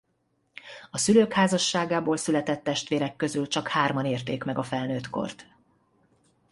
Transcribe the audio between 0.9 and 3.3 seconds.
A szülők házasságából született testvérek